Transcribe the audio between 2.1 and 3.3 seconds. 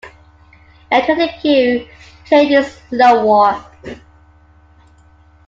playin' this slow